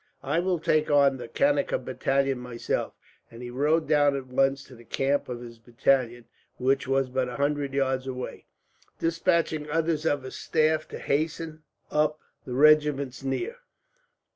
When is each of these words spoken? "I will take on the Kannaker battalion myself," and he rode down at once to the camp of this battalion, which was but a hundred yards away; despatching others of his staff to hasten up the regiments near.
"I 0.23 0.39
will 0.39 0.57
take 0.57 0.89
on 0.89 1.17
the 1.17 1.27
Kannaker 1.27 1.77
battalion 1.77 2.39
myself," 2.39 2.93
and 3.29 3.43
he 3.43 3.51
rode 3.51 3.87
down 3.87 4.15
at 4.15 4.25
once 4.25 4.63
to 4.63 4.75
the 4.75 4.83
camp 4.83 5.29
of 5.29 5.41
this 5.41 5.59
battalion, 5.59 6.25
which 6.57 6.87
was 6.87 7.11
but 7.11 7.29
a 7.29 7.35
hundred 7.35 7.75
yards 7.75 8.07
away; 8.07 8.47
despatching 8.97 9.69
others 9.69 10.03
of 10.07 10.23
his 10.23 10.33
staff 10.35 10.87
to 10.87 10.97
hasten 10.97 11.61
up 11.91 12.17
the 12.45 12.55
regiments 12.55 13.23
near. 13.23 13.57